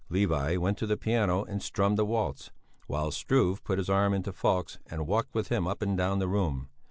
Levi 0.09 0.55
went 0.57 0.79
to 0.79 0.87
the 0.87 0.97
piano 0.97 1.43
and 1.43 1.61
strummed 1.61 1.99
a 1.99 2.03
waltz, 2.03 2.49
while 2.87 3.11
Struve 3.11 3.63
put 3.63 3.77
his 3.77 3.87
arm 3.87 4.15
into 4.15 4.33
Falk's 4.33 4.79
and 4.87 5.05
walked 5.05 5.35
with 5.35 5.49
him 5.49 5.67
up 5.67 5.83
and 5.83 5.95
down 5.95 6.17
the 6.17 6.27
room. 6.27 6.69